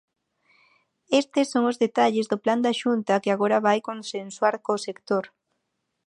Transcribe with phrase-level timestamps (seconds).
[1.21, 5.25] Estes son os detalles do plan da Xunta que agora vai consensuar co sector.